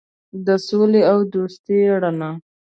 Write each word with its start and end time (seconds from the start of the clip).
د 0.45 0.47
سولې 0.67 1.01
او 1.11 1.17
دوستۍ 1.33 1.79
رڼا. 2.01 2.31